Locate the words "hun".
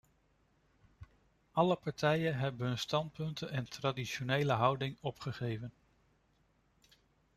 2.67-2.77